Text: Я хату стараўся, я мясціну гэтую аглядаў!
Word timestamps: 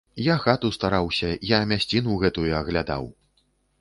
Я 0.27 0.35
хату 0.43 0.69
стараўся, 0.77 1.29
я 1.51 1.59
мясціну 1.73 2.17
гэтую 2.25 2.47
аглядаў! 2.61 3.03